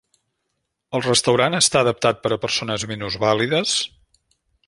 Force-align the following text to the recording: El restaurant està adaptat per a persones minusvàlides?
El 0.99 1.03
restaurant 1.07 1.57
està 1.57 1.83
adaptat 1.85 2.23
per 2.25 2.33
a 2.33 2.39
persones 2.47 2.87
minusvàlides? 2.93 3.75